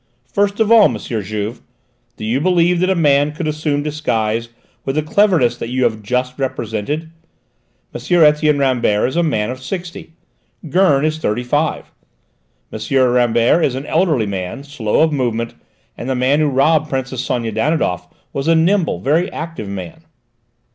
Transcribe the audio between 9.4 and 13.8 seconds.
of sixty; Gurn is thirty five. M. Rambert is